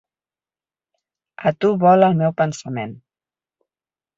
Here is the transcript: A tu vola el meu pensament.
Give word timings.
A 1.51 1.53
tu 1.59 1.69
vola 1.83 2.09
el 2.15 2.17
meu 2.23 2.33
pensament. 2.41 2.97